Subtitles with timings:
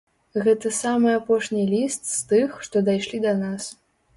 [0.45, 3.73] Гэта самы апошні ліст, з тых, што дайшлі да нас.